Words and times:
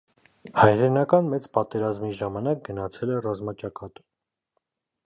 Հայրենական 0.61 1.29
մեծ 1.33 1.45
պատերազմի 1.57 2.11
ժամանակ 2.23 2.65
գնացել 2.71 3.13
է 3.19 3.21
ռազմաճակատ։ 3.29 4.05